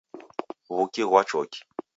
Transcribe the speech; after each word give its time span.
Wuki 0.75 1.03
ghwa 1.09 1.21
choki. 1.29 1.59